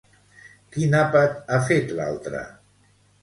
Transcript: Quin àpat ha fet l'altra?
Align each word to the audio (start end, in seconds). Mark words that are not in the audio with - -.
Quin 0.75 0.95
àpat 0.99 1.37
ha 1.51 1.59
fet 1.67 1.93
l'altra? 1.99 2.43